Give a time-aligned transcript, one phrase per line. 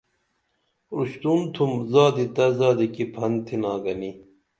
[0.95, 4.11] اُشتُرون تُھم زادی تہ زادی کی پھن تِھنا گنی